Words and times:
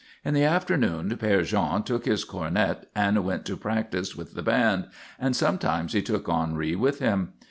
In 0.25 0.33
the 0.33 0.43
afternoon 0.45 1.09
Père 1.21 1.45
Jean 1.45 1.83
took 1.83 2.05
his 2.05 2.23
cornet 2.23 2.89
and 2.95 3.23
went 3.23 3.45
to 3.45 3.55
practise 3.55 4.15
with 4.15 4.33
the 4.33 4.41
band, 4.41 4.87
and 5.19 5.35
sometimes 5.35 5.93
he 5.93 6.01
took 6.01 6.27
Henri 6.27 6.75
with 6.75 6.97
him. 6.97 7.33